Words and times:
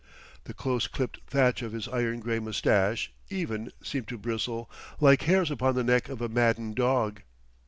The 0.45 0.55
close 0.55 0.87
clipped 0.87 1.19
thatch 1.27 1.61
of 1.61 1.73
his 1.73 1.87
iron 1.87 2.21
gray 2.21 2.39
mustache, 2.39 3.11
even, 3.29 3.71
seemed 3.83 4.07
to 4.07 4.17
bristle 4.17 4.67
like 4.99 5.21
hairs 5.29 5.51
upon 5.51 5.75
the 5.75 5.83
neck 5.83 6.09
of 6.09 6.21
a 6.21 6.27
maddened 6.27 6.73
dog. 6.73 7.21